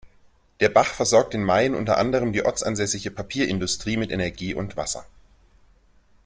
Der 0.61 0.69
Bach 0.69 0.95
versorgte 0.95 1.37
in 1.37 1.43
Mayen 1.43 1.75
unter 1.75 1.99
anderem 1.99 2.33
die 2.33 2.41
ortsansässige 2.43 3.11
Papierindustrie 3.11 3.97
mit 3.97 4.09
Energie 4.09 4.55
und 4.55 4.75
Wasser. 4.75 5.05